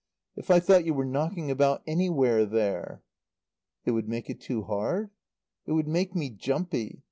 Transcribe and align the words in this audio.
If 0.35 0.49
I 0.49 0.59
thought 0.59 0.83
you 0.83 0.95
were 0.95 1.05
knocking 1.05 1.51
about 1.51 1.83
anywhere 1.85 2.43
there" 2.47 3.03
"It 3.85 3.91
would 3.91 4.09
make 4.09 4.31
it 4.31 4.41
too 4.41 4.63
hard?" 4.63 5.11
"It 5.67 5.73
would 5.73 5.87
make 5.87 6.15
me 6.15 6.31
jumpy. 6.31 6.97